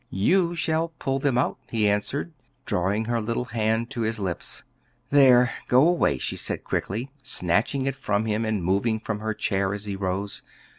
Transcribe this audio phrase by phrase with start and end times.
[0.09, 2.33] "You shall pull them out," he answered,
[2.65, 4.63] drawing her little hand to his lips.
[5.11, 9.75] "There, go away," she said quickly, snatching it from him and moving from her chair
[9.75, 10.41] as he rose.